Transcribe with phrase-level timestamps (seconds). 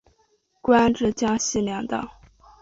[0.63, 2.11] 官至江西粮道。